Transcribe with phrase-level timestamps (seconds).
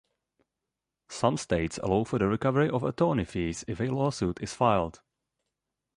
[1.09, 4.99] Some states allow for the recovery of attorney fees if a lawsuit is filed.